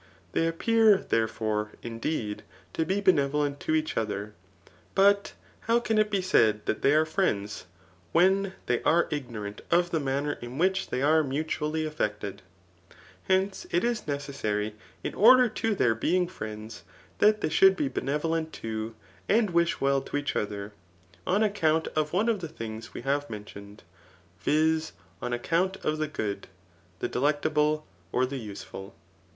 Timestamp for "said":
6.23-6.65